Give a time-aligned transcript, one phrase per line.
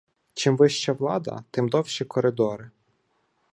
[0.33, 2.69] Чим вища влада, тим довші коридори.